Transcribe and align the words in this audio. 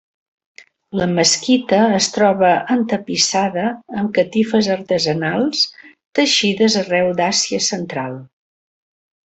La 0.99 1.05
mesquita 1.17 1.81
es 1.97 2.07
troba 2.15 2.49
entapissada 2.77 3.67
amb 4.01 4.11
catifes 4.17 4.71
artesanals 4.77 5.63
teixides 6.21 6.79
arreu 6.83 7.13
de 7.21 7.21
l'Àsia 7.23 7.61
central. 7.71 8.21